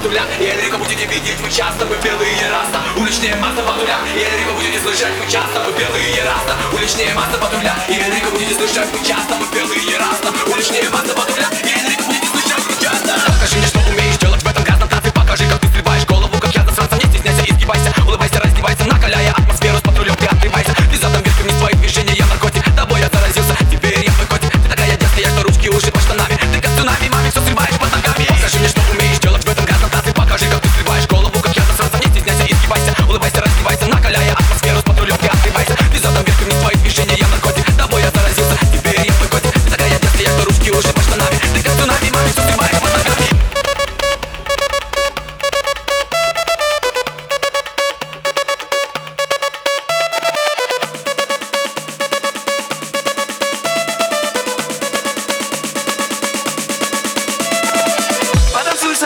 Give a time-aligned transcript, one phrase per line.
[0.00, 2.80] патруля Еле вы будете видеть, вы часто вы белые раста.
[2.96, 6.56] Уличные масса патруля Еле вы будете слышать, вы часто вы белые раста.
[6.72, 10.32] Уличные масса патруля Еле вы будете слышать, вы часто вы белые раста.
[10.50, 11.50] Уличные масса патруля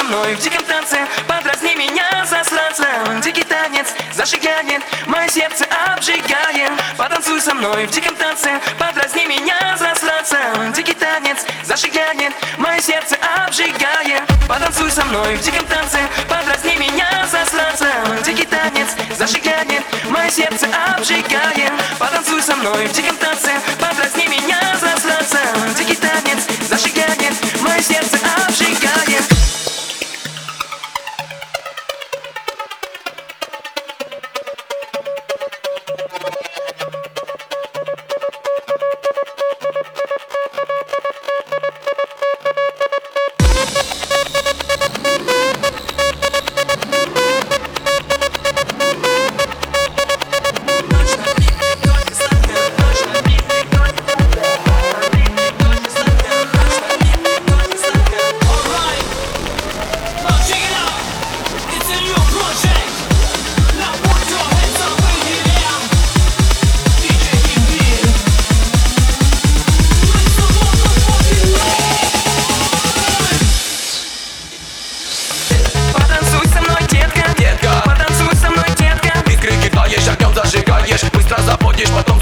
[0.05, 1.07] мной в диком танце.
[1.27, 2.87] Подразни меня засранца
[3.23, 6.73] Дикий танец зажигает Мое сердце обжигает.
[6.97, 8.61] Потанцуй со мной в диком танце.
[8.79, 10.39] Подразни меня засранца
[10.75, 14.23] Дикий танец зажигает Мое сердце обжигает.
[14.49, 15.99] Потанцуй со мной в диком танце.
[16.29, 17.89] Подразни меня засранца
[18.25, 21.73] Дикий танец зажигает Мое сердце обжигает.
[21.99, 23.53] Потанцуй со мной в диком танце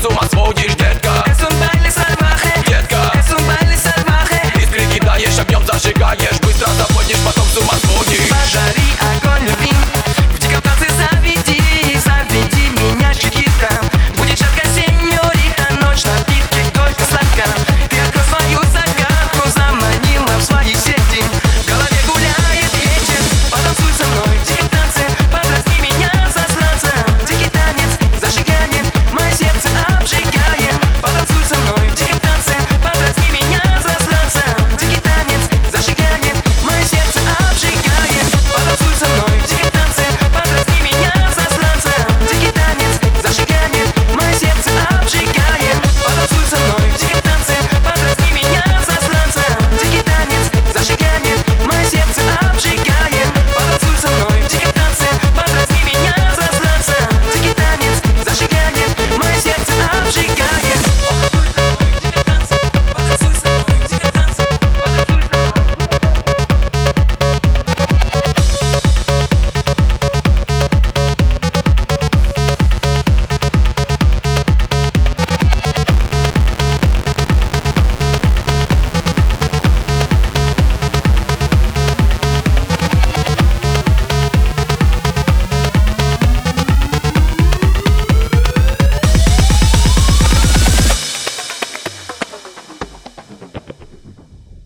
[0.02, 0.76] co ma słodzisz,